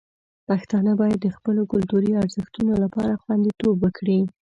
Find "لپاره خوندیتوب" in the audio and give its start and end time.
2.83-3.75